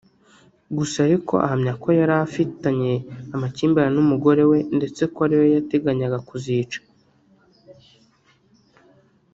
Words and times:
Gusa 0.77 0.97
ariko 1.07 1.33
ahamya 1.45 1.73
ko 1.81 1.87
yari 1.99 2.13
afitanye 2.25 2.93
amakimbirane 3.35 3.93
n’umugore 3.95 4.41
we 4.51 4.59
ndetse 4.77 5.01
ko 5.13 5.17
ariwe 5.25 5.45
yateganyaga 5.55 6.17
kuzica 6.27 6.79